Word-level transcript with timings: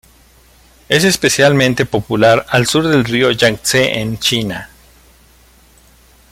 Es 0.89 1.03
especialmente 1.03 1.85
popular 1.85 2.47
al 2.49 2.65
sur 2.65 2.87
del 2.87 3.05
río 3.05 3.29
Yangtze 3.29 3.99
en 3.99 4.17
China. 4.17 4.67